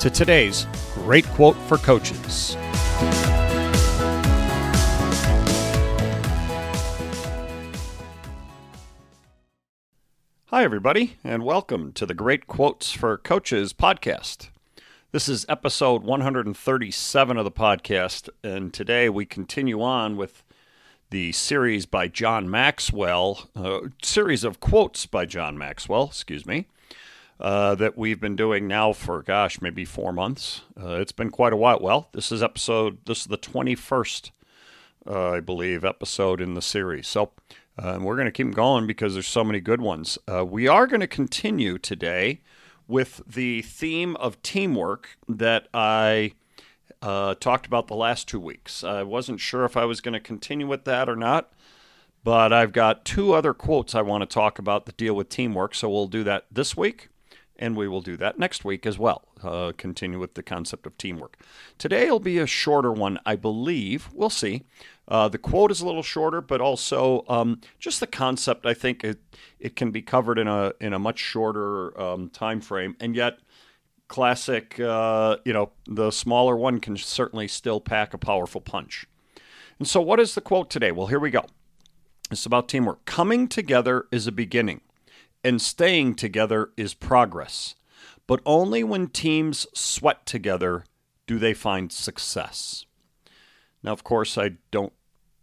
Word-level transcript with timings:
to 0.00 0.08
today's 0.08 0.66
great 0.94 1.26
quote 1.26 1.56
for 1.68 1.76
coaches. 1.76 2.56
Hi, 10.46 10.64
everybody, 10.64 11.18
and 11.22 11.42
welcome 11.42 11.92
to 11.92 12.06
the 12.06 12.14
Great 12.14 12.46
Quotes 12.46 12.90
for 12.90 13.18
Coaches 13.18 13.74
podcast. 13.74 14.48
This 15.12 15.28
is 15.28 15.44
episode 15.50 16.02
137 16.02 17.36
of 17.36 17.44
the 17.44 17.50
podcast, 17.50 18.30
and 18.42 18.72
today 18.72 19.10
we 19.10 19.26
continue 19.26 19.82
on 19.82 20.16
with 20.16 20.42
the 21.10 21.32
series 21.32 21.84
by 21.84 22.08
John 22.08 22.48
Maxwell, 22.48 23.50
uh, 23.54 23.80
series 24.02 24.44
of 24.44 24.60
quotes 24.60 25.04
by 25.04 25.26
John 25.26 25.58
Maxwell, 25.58 26.04
excuse 26.04 26.46
me, 26.46 26.68
uh, 27.40 27.74
that 27.74 27.96
we've 27.96 28.20
been 28.20 28.36
doing 28.36 28.68
now 28.68 28.92
for, 28.92 29.22
gosh, 29.22 29.60
maybe 29.60 29.84
four 29.84 30.12
months. 30.12 30.62
Uh, 30.80 30.96
it's 30.96 31.12
been 31.12 31.30
quite 31.30 31.52
a 31.52 31.56
while. 31.56 31.78
Well, 31.80 32.08
this 32.12 32.30
is 32.30 32.42
episode, 32.42 32.98
this 33.06 33.22
is 33.22 33.26
the 33.26 33.38
21st, 33.38 34.30
uh, 35.06 35.30
I 35.30 35.40
believe, 35.40 35.84
episode 35.84 36.40
in 36.40 36.54
the 36.54 36.62
series. 36.62 37.08
So 37.08 37.32
uh, 37.78 37.98
we're 38.00 38.16
going 38.16 38.26
to 38.26 38.32
keep 38.32 38.54
going 38.54 38.86
because 38.86 39.14
there's 39.14 39.26
so 39.26 39.42
many 39.42 39.60
good 39.60 39.80
ones. 39.80 40.18
Uh, 40.30 40.44
we 40.44 40.68
are 40.68 40.86
going 40.86 41.00
to 41.00 41.06
continue 41.06 41.78
today 41.78 42.42
with 42.86 43.22
the 43.26 43.62
theme 43.62 44.16
of 44.16 44.42
teamwork 44.42 45.16
that 45.26 45.68
I 45.72 46.32
uh, 47.00 47.36
talked 47.36 47.64
about 47.64 47.86
the 47.86 47.94
last 47.94 48.28
two 48.28 48.40
weeks. 48.40 48.84
I 48.84 49.02
wasn't 49.02 49.40
sure 49.40 49.64
if 49.64 49.78
I 49.78 49.86
was 49.86 50.02
going 50.02 50.12
to 50.12 50.20
continue 50.20 50.66
with 50.66 50.84
that 50.84 51.08
or 51.08 51.16
not, 51.16 51.52
but 52.22 52.52
I've 52.52 52.72
got 52.72 53.06
two 53.06 53.32
other 53.32 53.54
quotes 53.54 53.94
I 53.94 54.02
want 54.02 54.20
to 54.20 54.26
talk 54.26 54.58
about 54.58 54.84
that 54.84 54.98
deal 54.98 55.14
with 55.14 55.30
teamwork, 55.30 55.74
so 55.74 55.88
we'll 55.88 56.08
do 56.08 56.24
that 56.24 56.44
this 56.50 56.76
week 56.76 57.08
and 57.60 57.76
we 57.76 57.86
will 57.86 58.00
do 58.00 58.16
that 58.16 58.38
next 58.38 58.64
week 58.64 58.86
as 58.86 58.98
well. 58.98 59.22
Uh, 59.42 59.72
continue 59.76 60.18
with 60.18 60.34
the 60.34 60.42
concept 60.42 60.86
of 60.86 60.96
teamwork. 60.96 61.36
Today 61.78 62.10
will 62.10 62.18
be 62.18 62.38
a 62.38 62.46
shorter 62.46 62.90
one, 62.90 63.20
I 63.26 63.36
believe. 63.36 64.08
We'll 64.12 64.30
see. 64.30 64.64
Uh, 65.06 65.28
the 65.28 65.38
quote 65.38 65.70
is 65.70 65.80
a 65.80 65.86
little 65.86 66.02
shorter, 66.02 66.40
but 66.40 66.60
also 66.60 67.24
um, 67.28 67.60
just 67.78 68.00
the 68.00 68.06
concept. 68.06 68.64
I 68.64 68.74
think 68.74 69.04
it 69.04 69.20
it 69.58 69.76
can 69.76 69.90
be 69.90 70.02
covered 70.02 70.38
in 70.38 70.48
a 70.48 70.72
in 70.80 70.92
a 70.92 70.98
much 70.98 71.18
shorter 71.18 71.98
um, 72.00 72.30
time 72.30 72.60
frame, 72.60 72.96
and 72.98 73.14
yet 73.14 73.38
classic. 74.08 74.80
Uh, 74.80 75.36
you 75.44 75.52
know, 75.52 75.70
the 75.86 76.10
smaller 76.10 76.56
one 76.56 76.80
can 76.80 76.96
certainly 76.96 77.46
still 77.46 77.80
pack 77.80 78.14
a 78.14 78.18
powerful 78.18 78.60
punch. 78.60 79.06
And 79.78 79.86
so, 79.86 80.00
what 80.00 80.18
is 80.18 80.34
the 80.34 80.40
quote 80.40 80.70
today? 80.70 80.92
Well, 80.92 81.08
here 81.08 81.20
we 81.20 81.30
go. 81.30 81.44
It's 82.30 82.46
about 82.46 82.68
teamwork. 82.68 83.04
Coming 83.04 83.48
together 83.48 84.06
is 84.12 84.26
a 84.26 84.32
beginning 84.32 84.80
and 85.42 85.60
staying 85.60 86.14
together 86.14 86.70
is 86.76 86.94
progress. 86.94 87.74
But 88.26 88.40
only 88.46 88.84
when 88.84 89.08
teams 89.08 89.66
sweat 89.74 90.24
together 90.26 90.84
do 91.26 91.38
they 91.38 91.54
find 91.54 91.92
success. 91.92 92.86
Now, 93.82 93.92
of 93.92 94.04
course, 94.04 94.36
I 94.36 94.52
don't 94.70 94.92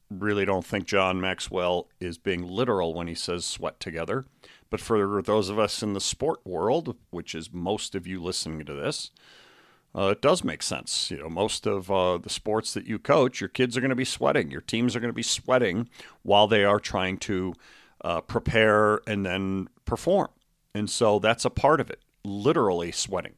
really 0.10 0.46
don't 0.46 0.66
think 0.66 0.86
John 0.86 1.20
Maxwell 1.20 1.90
is 2.00 2.18
being 2.18 2.48
literal 2.48 2.94
when 2.94 3.08
he 3.08 3.16
says 3.16 3.46
sweat 3.46 3.80
together. 3.80 4.26
But 4.70 4.80
for 4.80 5.22
those 5.22 5.50
of 5.50 5.60
us 5.60 5.82
in 5.82 5.94
the 5.94 6.02
sport 6.02 6.40
world, 6.46 6.96
which 7.10 7.34
is 7.34 7.52
most 7.52 7.96
of 7.96 8.06
you 8.06 8.22
listening 8.22 8.66
to 8.66 8.74
this, 8.74 9.12
uh, 9.96 10.10
it 10.10 10.22
does 10.22 10.44
make 10.44 10.62
sense. 10.62 11.10
You 11.10 11.20
know, 11.20 11.30
most 11.30 11.66
of 11.66 11.90
uh, 11.90 12.18
the 12.18 12.30
sports 12.30 12.74
that 12.74 12.86
you 12.86 13.00
coach, 13.00 13.42
your 13.42 13.48
kids 13.48 13.76
are 13.76 13.82
going 13.82 13.90
to 13.90 13.96
be 13.96 14.06
sweating. 14.06 14.52
Your 14.52 14.62
teams 14.62 14.96
are 14.96 15.00
going 15.00 15.10
to 15.10 15.14
be 15.14 15.24
sweating 15.24 15.90
while 16.24 16.48
they 16.48 16.64
are 16.64 16.80
trying 16.80 17.18
to 17.20 17.54
uh, 18.02 18.22
prepare 18.22 19.02
and 19.08 19.26
then 19.26 19.70
perform. 19.86 20.30
And 20.74 20.90
so 20.90 21.20
that's 21.20 21.46
a 21.46 21.50
part 21.50 21.82
of 21.82 21.90
it, 21.90 22.02
literally 22.24 22.92
sweating. 22.92 23.34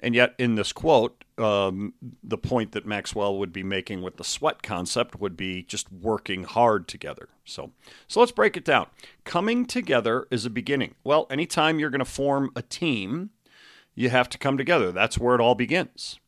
And 0.00 0.14
yet, 0.14 0.34
in 0.38 0.54
this 0.54 0.72
quote, 0.72 1.24
um, 1.38 1.94
the 2.22 2.36
point 2.36 2.72
that 2.72 2.86
Maxwell 2.86 3.38
would 3.38 3.52
be 3.52 3.62
making 3.62 4.02
with 4.02 4.18
the 4.18 4.24
sweat 4.24 4.62
concept 4.62 5.20
would 5.20 5.36
be 5.36 5.62
just 5.62 5.90
working 5.90 6.44
hard 6.44 6.88
together. 6.88 7.30
So, 7.44 7.72
so 8.06 8.20
let's 8.20 8.32
break 8.32 8.56
it 8.56 8.64
down. 8.64 8.88
Coming 9.24 9.64
together 9.64 10.26
is 10.30 10.44
a 10.44 10.50
beginning. 10.50 10.94
Well, 11.04 11.26
anytime 11.30 11.78
you're 11.78 11.90
going 11.90 12.00
to 12.00 12.04
form 12.04 12.50
a 12.54 12.62
team, 12.62 13.30
you 13.94 14.10
have 14.10 14.28
to 14.30 14.38
come 14.38 14.58
together. 14.58 14.92
That's 14.92 15.18
where 15.18 15.34
it 15.34 15.40
all 15.40 15.54
begins. 15.54 16.20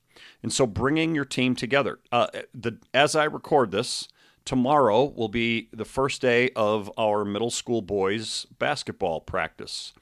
And 0.42 0.52
so, 0.52 0.66
bringing 0.66 1.14
your 1.14 1.24
team 1.24 1.54
together. 1.54 1.98
Uh, 2.10 2.28
the, 2.54 2.78
as 2.94 3.14
I 3.14 3.24
record 3.24 3.72
this, 3.72 4.08
tomorrow 4.46 5.04
will 5.04 5.28
be 5.28 5.68
the 5.72 5.84
first 5.84 6.22
day 6.22 6.50
of 6.56 6.90
our 6.96 7.24
middle 7.24 7.50
school 7.50 7.82
boys 7.82 8.46
basketball 8.58 9.20
practice, 9.20 9.92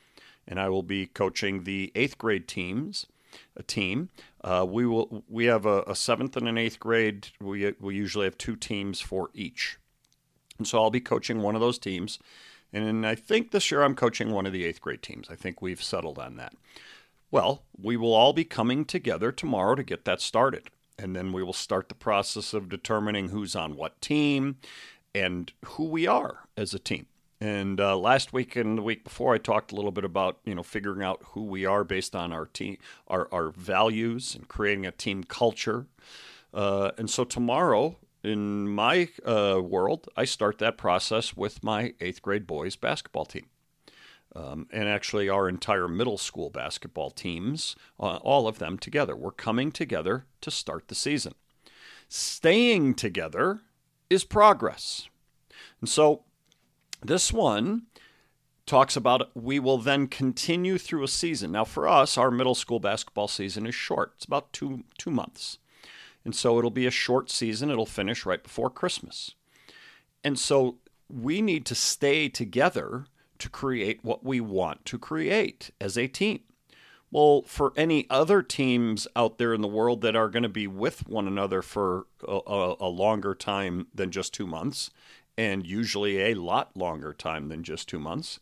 and 0.47 0.61
I 0.61 0.69
will 0.69 0.85
be 0.85 1.07
coaching 1.07 1.65
the 1.65 1.91
eighth 1.97 2.17
grade 2.17 2.47
teams. 2.47 3.07
A 3.57 3.65
team. 3.65 4.11
Uh, 4.45 4.65
we 4.69 4.87
will. 4.87 5.25
We 5.29 5.47
have 5.47 5.67
a, 5.67 5.83
a, 5.89 5.97
seventh 5.97 6.37
and 6.37 6.49
an 6.49 6.57
eighth 6.57 6.79
grade. 6.79 7.29
We 7.41 7.75
we 7.81 7.97
usually 7.97 8.27
have 8.27 8.39
two 8.39 8.55
teams 8.55 9.01
for 9.01 9.31
each, 9.35 9.77
and 10.57 10.69
so 10.69 10.81
I'll 10.81 10.91
be 10.91 11.01
coaching 11.01 11.43
one 11.43 11.57
of 11.57 11.61
those 11.61 11.81
teams. 11.81 12.21
And 12.73 13.05
I 13.05 13.17
think 13.17 13.51
this 13.51 13.73
year 13.73 13.83
I'm 13.83 13.97
coaching 13.97 14.31
one 14.31 14.47
of 14.47 14.53
the 14.53 14.65
eighth 14.65 14.81
grade 14.81 15.03
teams. 15.03 15.29
I 15.31 15.35
think 15.35 15.61
we've 15.61 15.83
settled 15.83 16.19
on 16.19 16.37
that. 16.37 16.55
Well, 17.33 17.65
we 17.77 17.97
will 17.97 18.15
all 18.15 18.33
be 18.33 18.45
coming 18.45 18.85
together 18.85 19.33
tomorrow 19.33 19.75
to 19.75 19.83
get 19.83 20.05
that 20.05 20.21
started 20.21 20.71
and 20.99 21.15
then 21.15 21.33
we 21.33 21.43
will 21.43 21.53
start 21.53 21.89
the 21.89 21.95
process 21.95 22.55
of 22.55 22.69
determining 22.69 23.29
who's 23.29 23.57
on 23.57 23.77
what 23.77 24.01
team 24.01 24.57
and 25.15 25.53
who 25.65 25.85
we 25.85 26.07
are 26.07 26.49
as 26.57 26.75
a 26.75 26.79
team. 26.79 27.07
And 27.41 27.81
uh, 27.81 27.97
last 27.97 28.33
week 28.33 28.57
and 28.57 28.79
the 28.79 28.83
week 28.83 29.05
before, 29.05 29.35
I 29.35 29.39
talked 29.39 29.73
a 29.73 29.75
little 29.75 29.91
bit 29.91 30.05
about 30.05 30.39
you 30.45 30.55
know 30.55 30.63
figuring 30.63 31.03
out 31.03 31.21
who 31.33 31.43
we 31.43 31.67
are 31.67 31.85
based 31.85 32.15
on 32.17 32.33
our 32.33 32.47
team, 32.47 32.79
our 33.09 33.29
our 33.33 33.51
values, 33.51 34.35
and 34.35 34.49
creating 34.49 34.87
a 34.87 34.93
team 34.93 35.25
culture. 35.25 35.87
Uh, 36.55 36.93
and 36.97 37.11
so 37.11 37.25
tomorrow, 37.25 37.97
in 38.23 38.69
my 38.69 39.09
uh, 39.27 39.61
world, 39.61 40.09
I 40.17 40.25
start 40.25 40.59
that 40.59 40.79
process 40.79 41.37
with 41.37 41.63
my 41.63 41.95
eighth 42.01 42.23
grade 42.23 42.47
boys 42.47 42.77
basketball 42.77 43.27
team 43.27 43.47
um, 44.35 44.67
and 44.73 44.89
actually 44.89 45.29
our 45.29 45.49
entire 45.49 45.89
middle 45.89 46.19
school 46.19 46.51
basketball 46.51 47.11
teams, 47.11 47.77
uh, 48.01 48.17
all 48.17 48.49
of 48.49 48.59
them 48.59 48.79
together. 48.79 49.15
We're 49.15 49.31
coming 49.31 49.71
together 49.71 50.27
to 50.41 50.51
start 50.51 50.89
the 50.89 50.95
season. 50.95 51.35
Staying 52.09 52.95
together 52.95 53.61
is 54.11 54.25
progress. 54.25 55.09
And 55.81 55.89
so 55.89 56.23
this 57.03 57.33
one 57.33 57.83
talks 58.67 58.97
about 58.97 59.31
we 59.35 59.59
will 59.59 59.79
then 59.79 60.07
continue 60.07 60.79
through 60.79 61.05
a 61.05 61.09
season. 61.09 61.53
Now, 61.53 61.65
for 61.65 61.87
us, 61.87 62.17
our 62.17 62.31
middle 62.31 62.55
school 62.55 62.81
basketball 62.81 63.29
season 63.29 63.67
is 63.67 63.75
short, 63.75 64.15
it's 64.17 64.25
about 64.25 64.53
two, 64.53 64.85
two 64.99 65.11
months. 65.11 65.59
And 66.25 66.35
so 66.35 66.59
it'll 66.59 66.71
be 66.71 66.87
a 66.87 66.91
short 66.91 67.31
season, 67.31 67.71
it'll 67.71 67.87
finish 67.87 68.25
right 68.25 68.43
before 68.43 68.71
Christmas. 68.71 69.35
And 70.25 70.39
so 70.39 70.79
we 71.09 71.43
need 71.43 71.67
to 71.67 71.75
stay 71.75 72.31
together 72.31 73.07
to 73.45 73.51
create 73.51 74.03
what 74.03 74.25
we 74.25 74.41
want 74.41 74.87
to 74.87 74.99
create 74.99 75.71
as 75.79 75.99
a 75.99 76.07
team. 76.07 76.41
Well, 77.11 77.43
for 77.43 77.75
any 77.77 78.07
other 78.09 78.43
teams 78.43 79.07
out 79.15 79.37
there 79.37 79.53
in 79.53 79.61
the 79.61 79.69
world 79.69 80.01
that 80.01 80.17
are 80.17 80.31
going 80.31 80.45
to 80.45 80.49
be 80.49 80.67
with 80.67 81.07
one 81.07 81.29
another 81.29 81.61
for 81.61 82.07
a, 82.27 82.75
a, 82.81 82.89
longer 82.89 83.35
time 83.35 83.87
than 83.95 84.11
just 84.11 84.33
two 84.33 84.47
months, 84.47 84.89
and 85.37 85.67
usually 85.67 86.23
a 86.23 86.35
lot 86.35 86.75
longer 86.75 87.13
time 87.13 87.51
than 87.51 87.63
just 87.63 87.87
two 87.87 87.99
months, 87.99 88.41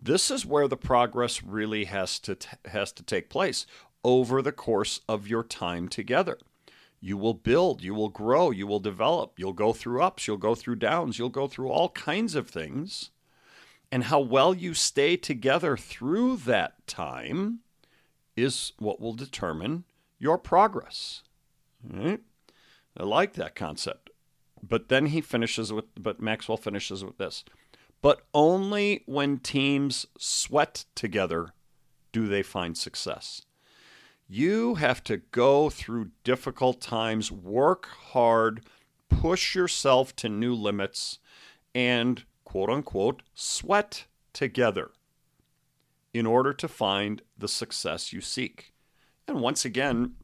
this 0.00 0.30
is 0.30 0.46
where 0.46 0.66
the 0.66 0.78
progress 0.78 1.42
really 1.42 1.84
has 1.84 2.18
to 2.20 2.34
t- 2.34 2.48
has 2.64 2.90
to 2.92 3.02
take 3.02 3.28
place 3.28 3.66
over 4.02 4.40
the 4.40 4.50
course 4.50 5.02
of 5.10 5.28
your 5.28 5.44
time 5.44 5.88
together. 5.88 6.38
You 7.00 7.18
will 7.18 7.34
build, 7.34 7.82
you 7.82 7.94
will 7.94 8.08
grow, 8.08 8.50
you 8.50 8.66
will 8.66 8.80
develop, 8.80 9.34
you'll 9.36 9.52
go 9.52 9.74
through 9.74 10.02
ups, 10.02 10.26
you'll 10.26 10.38
go 10.38 10.54
through 10.54 10.76
downs, 10.76 11.18
you'll 11.18 11.28
go 11.28 11.46
through 11.46 11.68
all 11.68 11.90
kinds 11.90 12.34
of 12.34 12.48
things 12.48 13.10
and 13.92 14.04
how 14.04 14.18
well 14.18 14.54
you 14.54 14.72
stay 14.72 15.18
together 15.18 15.76
through 15.76 16.38
that 16.38 16.86
time 16.86 17.58
is 18.34 18.72
what 18.78 18.98
will 18.98 19.12
determine 19.12 19.84
your 20.18 20.38
progress. 20.38 21.22
Right? 21.86 22.20
I 22.96 23.02
like 23.02 23.34
that 23.34 23.54
concept. 23.54 24.08
But 24.66 24.88
then 24.88 25.06
he 25.06 25.20
finishes 25.20 25.72
with, 25.72 25.84
but 25.94 26.22
Maxwell 26.22 26.56
finishes 26.56 27.04
with 27.04 27.18
this. 27.18 27.44
But 28.00 28.22
only 28.32 29.02
when 29.04 29.38
teams 29.38 30.06
sweat 30.18 30.86
together 30.94 31.52
do 32.12 32.26
they 32.26 32.42
find 32.42 32.78
success. 32.78 33.42
You 34.26 34.76
have 34.76 35.04
to 35.04 35.18
go 35.18 35.68
through 35.68 36.12
difficult 36.24 36.80
times, 36.80 37.30
work 37.30 37.88
hard, 38.12 38.64
push 39.10 39.54
yourself 39.54 40.16
to 40.16 40.30
new 40.30 40.54
limits, 40.54 41.18
and 41.74 42.24
quote 42.52 42.68
unquote, 42.68 43.22
sweat 43.32 44.04
together 44.34 44.90
in 46.12 46.26
order 46.26 46.52
to 46.52 46.68
find 46.68 47.22
the 47.38 47.48
success 47.48 48.12
you 48.12 48.20
seek. 48.20 48.74
And 49.26 49.40
once 49.40 49.64
again, 49.64 50.16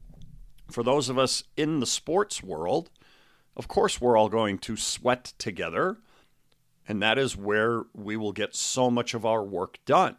for 0.69 0.83
those 0.83 1.09
of 1.09 1.17
us 1.17 1.43
in 1.57 1.79
the 1.79 1.87
sports 1.87 2.43
world, 2.43 2.91
of 3.57 3.67
course, 3.67 3.99
we're 3.99 4.15
all 4.15 4.29
going 4.29 4.59
to 4.59 4.77
sweat 4.77 5.33
together, 5.39 5.97
and 6.87 7.01
that 7.01 7.17
is 7.17 7.35
where 7.35 7.85
we 7.95 8.15
will 8.15 8.31
get 8.31 8.55
so 8.55 8.91
much 8.91 9.15
of 9.15 9.25
our 9.25 9.43
work 9.43 9.79
done. 9.87 10.17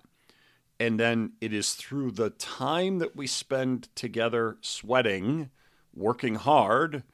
And 0.81 0.99
then 0.99 1.35
it 1.41 1.53
is 1.53 1.75
through 1.75 2.11
the 2.11 2.31
time 2.31 2.99
that 2.99 3.15
we 3.15 3.29
spend 3.29 3.89
together 3.95 4.56
sweating, 4.63 5.51
working 5.95 6.35
hard, 6.35 7.05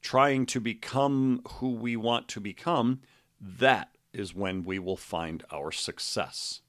trying 0.00 0.46
to 0.46 0.58
become 0.58 1.42
who 1.46 1.70
we 1.70 1.94
want 1.94 2.26
to 2.30 2.40
become, 2.40 3.02
that 3.40 3.92
is 4.12 4.34
when 4.34 4.64
we 4.64 4.78
will 4.78 4.96
find 4.96 5.44
our 5.50 5.72
success. 5.72 6.60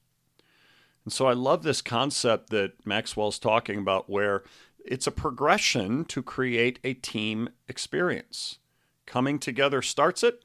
And 1.04 1.12
so 1.12 1.28
I 1.28 1.34
love 1.34 1.63
this 1.63 1.81
concept 1.81 2.50
that 2.51 2.86
Maxwell's 2.86 3.40
talking 3.40 3.80
about 3.80 4.10
where 4.10 4.44
it's 4.86 5.07
a 5.07 5.12
progression 5.12 6.06
to 6.06 6.22
create 6.22 6.80
a 6.84 6.94
team 6.94 7.50
experience. 7.68 8.60
Coming 9.06 9.40
together 9.40 9.81
starts 9.81 10.24
it. 10.24 10.44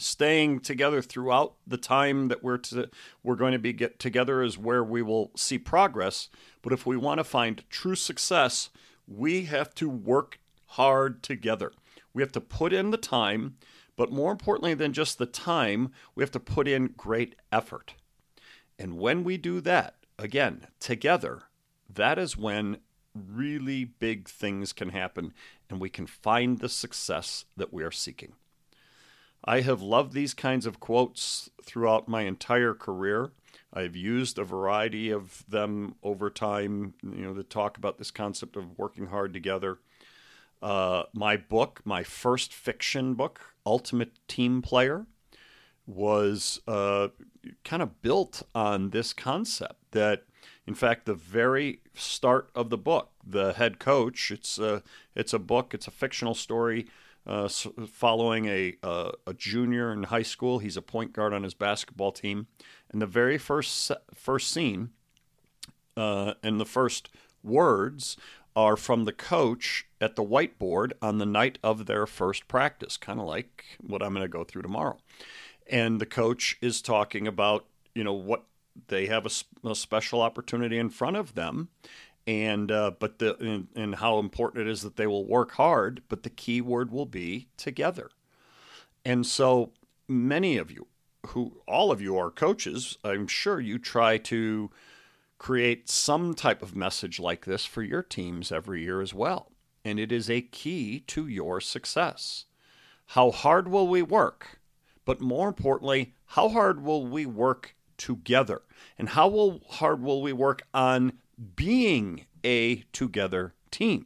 Staying 0.00 0.60
together 0.60 1.02
throughout 1.02 1.54
the 1.66 1.76
time 1.76 2.28
that 2.28 2.44
we're 2.44 2.58
to, 2.58 2.88
we're 3.24 3.34
going 3.34 3.52
to 3.52 3.58
be 3.58 3.72
get 3.72 3.98
together 3.98 4.42
is 4.42 4.56
where 4.56 4.84
we 4.84 5.02
will 5.02 5.32
see 5.34 5.58
progress. 5.58 6.28
But 6.62 6.72
if 6.72 6.86
we 6.86 6.96
want 6.96 7.18
to 7.18 7.24
find 7.24 7.64
true 7.68 7.96
success, 7.96 8.70
we 9.08 9.46
have 9.46 9.74
to 9.74 9.88
work 9.88 10.38
hard 10.66 11.22
together. 11.24 11.72
We 12.14 12.22
have 12.22 12.30
to 12.32 12.40
put 12.40 12.72
in 12.72 12.90
the 12.90 12.96
time, 12.96 13.56
but 13.98 14.12
more 14.12 14.30
importantly 14.30 14.74
than 14.74 14.92
just 14.92 15.18
the 15.18 15.26
time, 15.26 15.90
we 16.14 16.22
have 16.22 16.30
to 16.30 16.38
put 16.38 16.68
in 16.68 16.94
great 16.96 17.34
effort. 17.50 17.94
And 18.78 18.96
when 18.96 19.24
we 19.24 19.36
do 19.36 19.60
that, 19.62 19.96
again, 20.16 20.68
together, 20.78 21.42
that 21.92 22.16
is 22.16 22.36
when 22.36 22.78
really 23.12 23.84
big 23.84 24.28
things 24.28 24.72
can 24.72 24.90
happen 24.90 25.34
and 25.68 25.80
we 25.80 25.90
can 25.90 26.06
find 26.06 26.60
the 26.60 26.68
success 26.68 27.44
that 27.56 27.72
we 27.72 27.82
are 27.82 27.90
seeking. 27.90 28.34
I 29.44 29.62
have 29.62 29.82
loved 29.82 30.12
these 30.12 30.32
kinds 30.32 30.64
of 30.64 30.78
quotes 30.78 31.50
throughout 31.64 32.06
my 32.06 32.22
entire 32.22 32.74
career. 32.74 33.32
I've 33.74 33.96
used 33.96 34.38
a 34.38 34.44
variety 34.44 35.10
of 35.10 35.42
them 35.48 35.96
over 36.04 36.30
time, 36.30 36.94
you 37.02 37.22
know, 37.22 37.34
to 37.34 37.42
talk 37.42 37.76
about 37.76 37.98
this 37.98 38.12
concept 38.12 38.54
of 38.54 38.78
working 38.78 39.06
hard 39.06 39.32
together. 39.32 39.80
Uh, 40.60 41.04
my 41.12 41.36
book, 41.36 41.80
my 41.84 42.02
first 42.02 42.52
fiction 42.52 43.14
book, 43.14 43.40
Ultimate 43.64 44.12
Team 44.26 44.62
Player, 44.62 45.06
was 45.86 46.60
uh, 46.66 47.08
kind 47.64 47.82
of 47.82 48.02
built 48.02 48.42
on 48.54 48.90
this 48.90 49.12
concept 49.12 49.76
that 49.92 50.24
in 50.66 50.74
fact 50.74 51.06
the 51.06 51.14
very 51.14 51.80
start 51.94 52.50
of 52.54 52.68
the 52.68 52.76
book 52.76 53.10
the 53.26 53.54
head 53.54 53.78
coach 53.78 54.30
it's 54.30 54.58
a 54.58 54.82
it's 55.14 55.32
a 55.32 55.38
book 55.38 55.72
it's 55.72 55.86
a 55.86 55.90
fictional 55.90 56.34
story 56.34 56.86
uh, 57.28 57.46
following 57.46 58.46
a, 58.46 58.74
uh, 58.82 59.12
a 59.26 59.34
junior 59.34 59.92
in 59.92 60.04
high 60.04 60.22
school. 60.22 60.60
He's 60.60 60.78
a 60.78 60.82
point 60.82 61.12
guard 61.12 61.34
on 61.34 61.42
his 61.42 61.52
basketball 61.52 62.10
team. 62.10 62.46
And 62.90 63.02
the 63.02 63.06
very 63.06 63.36
first 63.36 63.92
first 64.14 64.50
scene 64.50 64.90
uh, 65.96 66.34
and 66.42 66.58
the 66.58 66.64
first 66.64 67.10
words 67.42 68.16
are 68.58 68.76
from 68.76 69.04
the 69.04 69.12
coach 69.12 69.86
at 70.00 70.16
the 70.16 70.24
whiteboard 70.24 70.90
on 71.00 71.18
the 71.18 71.26
night 71.26 71.58
of 71.62 71.86
their 71.86 72.06
first 72.06 72.48
practice 72.48 72.96
kind 72.96 73.20
of 73.20 73.26
like 73.26 73.64
what 73.80 74.02
i'm 74.02 74.12
going 74.12 74.24
to 74.24 74.28
go 74.28 74.42
through 74.42 74.62
tomorrow. 74.62 74.98
And 75.70 76.00
the 76.00 76.06
coach 76.06 76.58
is 76.60 76.82
talking 76.82 77.28
about 77.28 77.66
you 77.94 78.02
know 78.02 78.12
what 78.12 78.46
they 78.88 79.06
have 79.06 79.26
a, 79.26 79.68
a 79.68 79.76
special 79.76 80.20
opportunity 80.20 80.76
in 80.76 80.90
front 80.90 81.16
of 81.16 81.36
them 81.36 81.68
and 82.26 82.72
uh, 82.72 82.90
but 82.98 83.20
the 83.20 83.36
and, 83.38 83.68
and 83.76 83.94
how 83.94 84.18
important 84.18 84.66
it 84.66 84.70
is 84.70 84.82
that 84.82 84.96
they 84.96 85.06
will 85.06 85.24
work 85.24 85.52
hard 85.52 86.02
but 86.08 86.24
the 86.24 86.30
key 86.30 86.60
word 86.60 86.90
will 86.90 87.06
be 87.06 87.46
together. 87.56 88.10
And 89.04 89.24
so 89.24 89.70
many 90.08 90.56
of 90.56 90.68
you 90.68 90.88
who 91.26 91.60
all 91.68 91.92
of 91.92 92.00
you 92.00 92.16
are 92.16 92.30
coaches 92.30 92.96
i'm 93.04 93.26
sure 93.26 93.60
you 93.60 93.78
try 93.78 94.16
to 94.16 94.70
create 95.38 95.88
some 95.88 96.34
type 96.34 96.62
of 96.62 96.76
message 96.76 97.18
like 97.18 97.44
this 97.44 97.64
for 97.64 97.82
your 97.82 98.02
teams 98.02 98.52
every 98.52 98.82
year 98.82 99.00
as 99.00 99.14
well 99.14 99.52
and 99.84 99.98
it 99.98 100.12
is 100.12 100.28
a 100.28 100.42
key 100.42 101.00
to 101.00 101.26
your 101.26 101.60
success 101.60 102.44
how 103.12 103.30
hard 103.30 103.68
will 103.68 103.88
we 103.88 104.02
work 104.02 104.58
but 105.08 105.22
more 105.22 105.48
importantly, 105.48 106.12
how 106.26 106.50
hard 106.50 106.84
will 106.84 107.06
we 107.06 107.24
work 107.24 107.74
together? 107.96 108.60
And 108.98 109.08
how 109.08 109.26
will, 109.28 109.62
hard 109.66 110.02
will 110.02 110.20
we 110.20 110.34
work 110.34 110.60
on 110.74 111.14
being 111.56 112.26
a 112.44 112.84
together 112.92 113.54
team? 113.70 114.04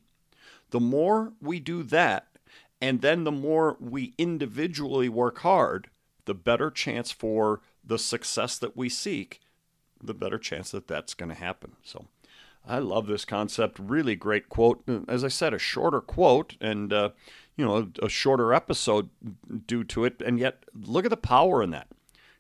The 0.71 0.79
more 0.79 1.33
we 1.41 1.59
do 1.59 1.83
that, 1.83 2.29
and 2.81 3.01
then 3.01 3.25
the 3.25 3.33
more 3.33 3.77
we 3.81 4.15
individually 4.17 5.09
work 5.09 5.39
hard, 5.41 5.91
the 6.25 6.35
better 6.35 6.71
chance 6.71 7.11
for 7.11 7.63
the 7.83 7.99
success 7.99 8.57
that 8.59 8.77
we 8.77 8.89
seek, 8.89 9.41
the 10.03 10.15
better 10.15 10.39
chance 10.39 10.71
that 10.73 10.89
that's 10.89 11.15
going 11.15 11.29
to 11.29 11.35
happen. 11.35 11.73
So 11.83 12.07
I 12.67 12.79
love 12.79 13.07
this 13.07 13.25
concept. 13.25 13.79
Really 13.79 14.17
great 14.17 14.49
quote. 14.49 14.83
As 15.09 15.25
I 15.25 15.29
said, 15.29 15.55
a 15.55 15.59
shorter 15.59 16.01
quote, 16.01 16.57
and 16.61 16.93
uh, 16.93 17.11
you 17.57 17.65
know, 17.65 17.89
a, 18.03 18.07
a 18.07 18.09
shorter 18.09 18.53
episode 18.53 19.11
due 19.67 19.85
to 19.85 20.05
it. 20.05 20.23
And 20.25 20.39
yet, 20.39 20.65
look 20.75 21.05
at 21.05 21.11
the 21.11 21.17
power 21.17 21.63
in 21.63 21.71
that. 21.71 21.89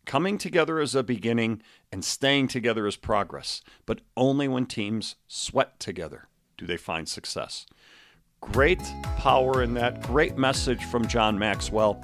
Coming 0.04 0.36
together 0.36 0.80
as 0.80 0.94
a 0.94 1.02
beginning 1.02 1.62
and 1.92 2.04
staying 2.04 2.48
together 2.48 2.86
as 2.86 2.96
progress. 2.96 3.62
But 3.86 4.00
only 4.16 4.48
when 4.48 4.66
teams 4.66 5.16
sweat 5.28 5.78
together 5.78 6.28
do 6.56 6.66
they 6.66 6.76
find 6.76 7.08
success. 7.08 7.66
Great 8.40 8.82
power 9.16 9.62
in 9.62 9.74
that. 9.74 10.02
Great 10.02 10.36
message 10.36 10.84
from 10.84 11.06
John 11.06 11.38
Maxwell. 11.38 12.02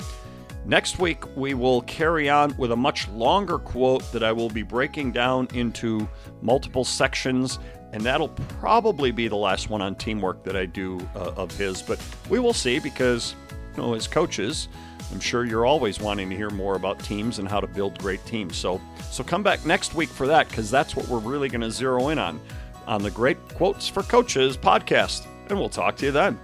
Next 0.69 0.99
week, 0.99 1.25
we 1.35 1.55
will 1.55 1.81
carry 1.83 2.29
on 2.29 2.55
with 2.59 2.73
a 2.73 2.77
much 2.77 3.09
longer 3.09 3.59
quote 3.59 4.13
that 4.13 4.23
I 4.23 4.33
will 4.33 4.51
be 4.51 4.63
breaking 4.63 5.13
down 5.13 5.49
into 5.55 6.07
multiple 6.43 6.85
sections 6.85 7.59
and 7.93 8.03
that'll 8.03 8.29
probably 8.29 9.11
be 9.11 9.29
the 9.29 9.37
last 9.37 9.71
one 9.71 9.81
on 9.81 9.95
teamwork 9.95 10.45
that 10.45 10.57
I 10.57 10.67
do 10.67 11.01
uh, 11.15 11.33
of 11.37 11.57
his. 11.57 11.81
But 11.81 11.99
we 12.29 12.39
will 12.39 12.53
see 12.53 12.79
because, 12.79 13.35
you 13.77 13.83
know, 13.83 13.95
as 13.95 14.07
coaches, 14.07 14.69
I'm 15.11 15.21
sure 15.21 15.47
you're 15.47 15.65
always 15.65 16.01
wanting 16.01 16.29
to 16.29 16.37
hear 16.37 16.51
more 16.51 16.77
about 16.77 16.99
teams 16.99 17.39
and 17.39 17.49
how 17.49 17.61
to 17.61 17.67
build 17.67 17.99
great 17.99 18.25
teams. 18.27 18.57
So, 18.57 18.81
so 19.11 19.25
come 19.25 19.43
back 19.43 19.65
next 19.65 19.95
week 19.95 20.11
for 20.11 20.27
that 20.27 20.49
because 20.49 20.71
that's 20.71 20.95
what 20.95 21.09
we're 21.09 21.19
really 21.19 21.49
going 21.49 21.63
to 21.63 21.71
zero 21.71 22.09
in 22.09 22.19
on 22.19 22.41
on 22.87 23.03
the 23.03 23.11
Great 23.11 23.39
Quotes 23.55 23.89
for 23.89 24.03
Coaches 24.03 24.57
podcast. 24.57 25.27
And 25.49 25.59
we'll 25.59 25.71
talk 25.71 25.97
to 25.97 26.07
you 26.07 26.13
then. 26.13 26.39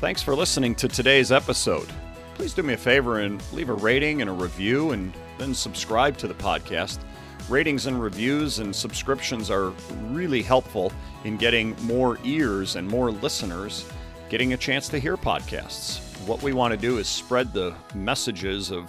Thanks 0.00 0.22
for 0.22 0.34
listening 0.34 0.74
to 0.76 0.88
today's 0.88 1.32
episode. 1.32 1.88
Please 2.38 2.54
do 2.54 2.62
me 2.62 2.74
a 2.74 2.76
favor 2.76 3.18
and 3.18 3.42
leave 3.52 3.68
a 3.68 3.74
rating 3.74 4.20
and 4.20 4.30
a 4.30 4.32
review 4.32 4.92
and 4.92 5.12
then 5.38 5.52
subscribe 5.52 6.16
to 6.18 6.28
the 6.28 6.34
podcast. 6.34 7.00
Ratings 7.48 7.86
and 7.86 8.00
reviews 8.00 8.60
and 8.60 8.74
subscriptions 8.74 9.50
are 9.50 9.72
really 10.10 10.40
helpful 10.40 10.92
in 11.24 11.36
getting 11.36 11.74
more 11.82 12.16
ears 12.22 12.76
and 12.76 12.86
more 12.86 13.10
listeners 13.10 13.90
getting 14.28 14.52
a 14.52 14.56
chance 14.56 14.88
to 14.88 15.00
hear 15.00 15.16
podcasts. 15.16 15.98
What 16.28 16.40
we 16.40 16.52
want 16.52 16.70
to 16.70 16.76
do 16.78 16.98
is 16.98 17.08
spread 17.08 17.52
the 17.52 17.74
messages 17.92 18.70
of 18.70 18.88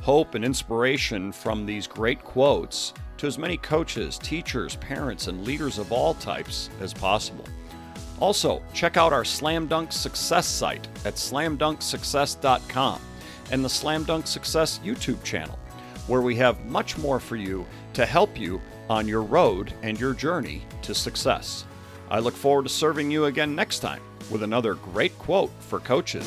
hope 0.00 0.36
and 0.36 0.44
inspiration 0.44 1.32
from 1.32 1.66
these 1.66 1.88
great 1.88 2.22
quotes 2.22 2.94
to 3.16 3.26
as 3.26 3.38
many 3.38 3.56
coaches, 3.56 4.20
teachers, 4.20 4.76
parents, 4.76 5.26
and 5.26 5.44
leaders 5.44 5.78
of 5.78 5.90
all 5.90 6.14
types 6.14 6.70
as 6.80 6.94
possible. 6.94 7.44
Also, 8.24 8.62
check 8.72 8.96
out 8.96 9.12
our 9.12 9.22
Slam 9.22 9.66
Dunk 9.66 9.92
Success 9.92 10.46
site 10.46 10.88
at 11.04 11.16
slamdunksuccess.com 11.16 12.98
and 13.50 13.62
the 13.62 13.68
Slam 13.68 14.02
Dunk 14.04 14.26
Success 14.26 14.80
YouTube 14.82 15.22
channel, 15.22 15.58
where 16.06 16.22
we 16.22 16.34
have 16.36 16.64
much 16.64 16.96
more 16.96 17.20
for 17.20 17.36
you 17.36 17.66
to 17.92 18.06
help 18.06 18.40
you 18.40 18.62
on 18.88 19.06
your 19.06 19.20
road 19.20 19.74
and 19.82 20.00
your 20.00 20.14
journey 20.14 20.62
to 20.80 20.94
success. 20.94 21.66
I 22.08 22.18
look 22.18 22.32
forward 22.32 22.62
to 22.62 22.70
serving 22.70 23.10
you 23.10 23.26
again 23.26 23.54
next 23.54 23.80
time 23.80 24.00
with 24.30 24.42
another 24.42 24.76
great 24.76 25.18
quote 25.18 25.50
for 25.60 25.78
coaches. 25.80 26.26